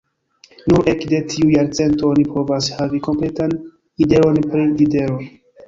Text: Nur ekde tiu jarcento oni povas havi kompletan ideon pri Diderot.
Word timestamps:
Nur 0.69 0.87
ekde 0.93 1.19
tiu 1.33 1.51
jarcento 1.57 2.09
oni 2.15 2.25
povas 2.31 2.71
havi 2.79 3.03
kompletan 3.11 3.55
ideon 4.07 4.43
pri 4.51 4.69
Diderot. 4.83 5.33